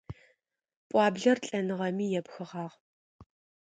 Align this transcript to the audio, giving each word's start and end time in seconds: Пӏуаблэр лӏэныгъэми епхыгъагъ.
Пӏуаблэр 0.89 1.37
лӏэныгъэми 1.45 2.05
епхыгъагъ. 2.19 2.73